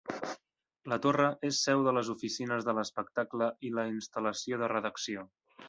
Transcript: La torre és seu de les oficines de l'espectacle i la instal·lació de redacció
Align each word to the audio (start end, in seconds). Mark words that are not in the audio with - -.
La 0.93 0.97
torre 1.05 1.27
és 1.49 1.59
seu 1.67 1.83
de 1.87 1.93
les 1.99 2.09
oficines 2.15 2.67
de 2.69 2.75
l'espectacle 2.79 3.51
i 3.69 3.73
la 3.77 3.87
instal·lació 3.93 4.63
de 4.65 4.75
redacció 4.77 5.31